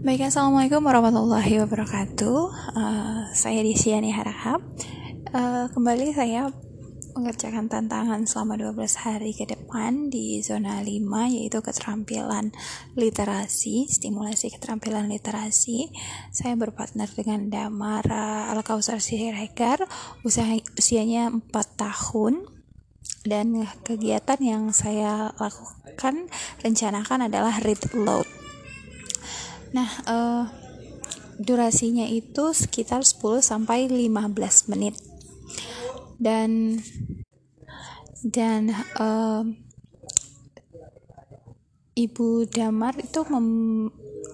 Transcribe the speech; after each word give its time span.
Baik, 0.00 0.32
Assalamualaikum 0.32 0.80
warahmatullahi 0.80 1.60
wabarakatuh. 1.60 2.40
Uh, 2.72 3.28
Saya 3.36 3.60
Disiani 3.60 4.08
Harahap 4.08 4.64
uh, 5.36 5.68
Kembali 5.76 6.16
saya 6.16 6.48
mengerjakan 7.12 7.68
tantangan 7.68 8.24
selama 8.24 8.56
12 8.56 8.80
hari 8.96 9.36
ke 9.36 9.44
depan 9.44 10.08
di 10.08 10.40
zona 10.40 10.80
5 10.80 11.04
yaitu 11.36 11.60
keterampilan 11.60 12.48
literasi, 12.96 13.92
stimulasi 13.92 14.48
keterampilan 14.48 15.04
literasi. 15.04 15.92
Saya 16.32 16.56
berpartner 16.56 17.12
dengan 17.12 17.52
Damara 17.52 18.48
Al-Kausar 18.56 19.04
Siregar, 19.04 19.84
usianya 20.24 21.28
4 21.28 21.44
tahun. 21.76 22.48
Dan 23.20 23.68
kegiatan 23.84 24.40
yang 24.40 24.72
saya 24.72 25.36
lakukan 25.36 26.32
rencanakan 26.64 27.28
adalah 27.28 27.60
read 27.60 27.84
aloud 27.92 28.39
Nah, 29.70 29.90
uh, 30.10 30.44
durasinya 31.40 32.04
itu 32.10 32.52
sekitar 32.52 33.06
10 33.06 33.40
sampai 33.40 33.86
15 33.86 34.70
menit. 34.70 34.98
Dan 36.20 36.82
dan 38.20 38.68
uh, 39.00 39.48
Ibu 41.96 42.48
Damar 42.52 42.96
itu 43.00 43.24
mem, 43.28 43.48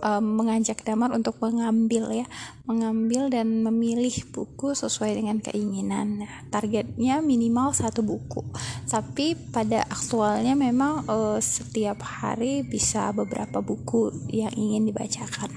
uh, 0.02 0.22
mengajak 0.22 0.82
Damar 0.82 1.12
untuk 1.12 1.38
mengambil 1.40 2.10
ya, 2.12 2.26
mengambil 2.68 3.28
dan 3.32 3.64
memilih 3.64 4.12
buku 4.32 4.72
sesuai 4.76 5.16
dengan 5.16 5.38
keinginan. 5.40 6.24
Nah, 6.24 6.32
targetnya 6.48 7.20
minimal 7.24 7.72
satu 7.72 8.02
buku. 8.02 8.44
Tapi 8.88 9.36
pada 9.52 9.84
aktualnya 9.86 10.56
memang 10.56 11.06
uh, 11.06 11.38
setiap 11.40 12.02
hari 12.02 12.66
bisa 12.66 13.12
beberapa 13.12 13.60
buku 13.60 14.30
yang 14.32 14.52
ingin 14.52 14.88
dibacakan. 14.88 15.50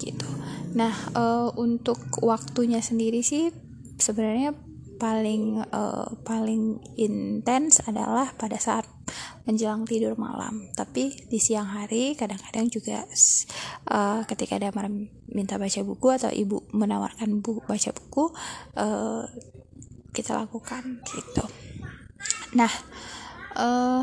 Gitu. 0.00 0.28
Nah, 0.74 0.92
uh, 1.14 1.54
untuk 1.54 1.98
waktunya 2.20 2.82
sendiri 2.82 3.22
sih 3.22 3.54
sebenarnya 3.98 4.52
paling 4.98 5.62
uh, 5.74 6.06
paling 6.22 6.80
intens 6.96 7.82
adalah 7.84 8.30
pada 8.34 8.58
saat 8.58 8.86
menjelang 9.44 9.84
tidur 9.84 10.16
malam. 10.16 10.68
Tapi 10.72 11.28
di 11.28 11.38
siang 11.40 11.68
hari 11.68 12.16
kadang-kadang 12.16 12.68
juga 12.72 13.04
uh, 13.92 14.24
ketika 14.24 14.56
ada 14.56 14.72
minta 15.30 15.60
baca 15.60 15.80
buku 15.84 16.08
atau 16.12 16.32
ibu 16.32 16.64
menawarkan 16.72 17.44
buku 17.44 17.60
baca 17.64 17.90
buku 17.92 18.24
uh, 18.80 19.24
kita 20.16 20.32
lakukan 20.36 21.04
gitu. 21.04 21.44
Nah 22.56 22.72
uh, 23.56 24.02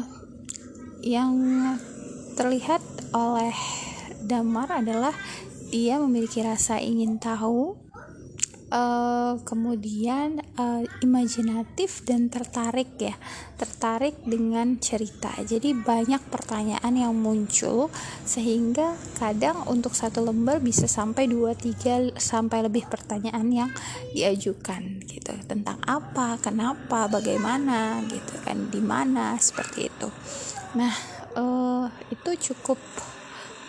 yang 1.01 1.33
terlihat 2.37 2.81
oleh 3.11 3.53
Damar 4.21 4.69
adalah 4.69 5.11
dia 5.73 5.97
memiliki 5.97 6.45
rasa 6.45 6.77
ingin 6.77 7.17
tahu 7.17 7.79
uh, 8.71 9.35
kemudian 9.43 10.39
uh, 10.55 10.81
imajinatif 11.03 12.01
dan 12.07 12.31
tertarik 12.31 12.95
ya. 12.97 13.13
Tertarik 13.59 14.23
dengan 14.25 14.79
cerita. 14.79 15.29
Jadi 15.43 15.75
banyak 15.75 16.31
pertanyaan 16.31 16.93
yang 16.95 17.13
muncul 17.13 17.91
sehingga 18.23 18.95
kadang 19.19 19.67
untuk 19.67 19.93
satu 19.93 20.23
lembar 20.23 20.63
bisa 20.63 20.87
sampai 20.87 21.29
2 21.29 21.53
3 21.53 22.17
sampai 22.17 22.65
lebih 22.65 22.87
pertanyaan 22.87 23.47
yang 23.51 23.69
diajukan 24.15 25.03
gitu. 25.05 25.35
Tentang 25.45 25.77
apa 25.85 26.39
kenapa 26.41 27.11
bagaimana 27.11 28.01
gitu 28.07 28.33
kan 28.41 28.71
di 28.71 28.81
mana 28.81 29.37
seperti 29.37 29.91
itu. 29.91 30.09
Nah 30.79 30.95
uh, 31.35 31.85
itu 32.09 32.51
cukup 32.51 32.79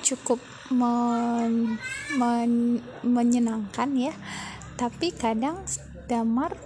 cukup 0.02 0.40
men, 0.74 1.78
men, 2.18 2.82
menyenangkan 3.06 3.90
ya 3.94 4.14
tapi 4.82 5.14
kadang 5.14 5.62
damar 6.10 6.58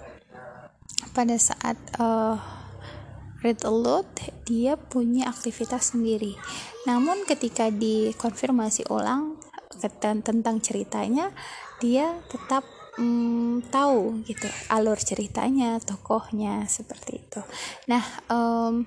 pada 1.13 1.37
saat 1.37 1.77
uh, 2.01 2.33
read 3.45 3.61
aloud 3.61 4.09
dia 4.41 4.73
punya 4.73 5.29
aktivitas 5.29 5.93
sendiri. 5.93 6.33
Namun 6.89 7.29
ketika 7.29 7.69
dikonfirmasi 7.69 8.89
ulang 8.89 9.37
tentang 10.01 10.57
ceritanya 10.65 11.29
dia 11.77 12.17
tetap 12.33 12.65
um, 12.97 13.61
tahu 13.69 14.25
gitu 14.25 14.49
alur 14.73 14.97
ceritanya 14.97 15.77
tokohnya 15.77 16.65
seperti 16.65 17.21
itu. 17.21 17.41
Nah 17.85 18.01
um, 18.33 18.81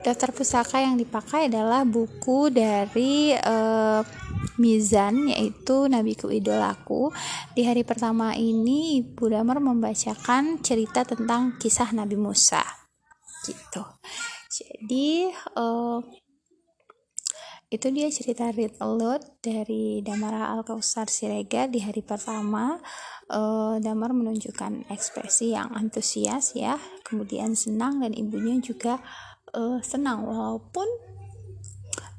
daftar 0.00 0.32
pusaka 0.32 0.80
yang 0.80 0.96
dipakai 0.96 1.52
adalah 1.52 1.84
buku 1.84 2.48
dari 2.48 3.36
uh, 3.36 4.00
Mizan 4.56 5.28
yaitu 5.28 5.88
Nabiku 5.88 6.28
Idolaku. 6.32 7.12
Di 7.52 7.64
hari 7.64 7.84
pertama 7.84 8.32
ini 8.36 9.00
Ibu 9.04 9.32
Damar 9.32 9.60
membacakan 9.60 10.60
cerita 10.60 11.04
tentang 11.04 11.56
kisah 11.60 11.92
Nabi 11.92 12.16
Musa. 12.16 12.62
Gitu. 13.44 13.82
Jadi 14.50 15.30
uh, 15.56 16.02
itu 17.70 17.86
dia 17.94 18.10
cerita 18.10 18.50
read 18.50 18.74
aloud 18.82 19.22
dari 19.38 20.02
Damara 20.02 20.50
Al 20.50 20.66
Kausar 20.66 21.06
Siregar 21.06 21.70
di 21.70 21.78
hari 21.78 22.02
pertama. 22.02 22.82
Uh, 23.30 23.78
Damar 23.78 24.10
menunjukkan 24.10 24.90
ekspresi 24.90 25.54
yang 25.54 25.70
antusias 25.70 26.58
ya, 26.58 26.82
kemudian 27.06 27.54
senang 27.54 28.02
dan 28.02 28.10
ibunya 28.10 28.58
juga 28.58 28.98
uh, 29.54 29.78
senang 29.86 30.26
walaupun 30.26 30.90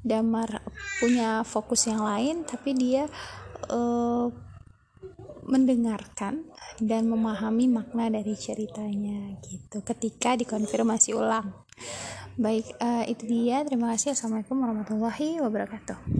Damar 0.02 0.66
punya 1.00 1.46
fokus 1.46 1.86
yang 1.86 2.02
lain 2.02 2.44
tapi 2.44 2.74
dia 2.74 3.06
uh, 3.70 4.28
mendengarkan 5.46 6.46
dan 6.82 7.10
memahami 7.10 7.70
makna 7.70 8.10
dari 8.10 8.34
ceritanya 8.34 9.38
gitu. 9.46 9.86
Ketika 9.86 10.34
dikonfirmasi 10.38 11.14
ulang. 11.14 11.54
Baik 12.40 12.66
uh, 12.80 13.06
itu 13.06 13.28
dia. 13.28 13.62
Terima 13.68 13.94
kasih. 13.94 14.16
Assalamualaikum 14.18 14.58
warahmatullahi 14.58 15.44
wabarakatuh 15.44 16.12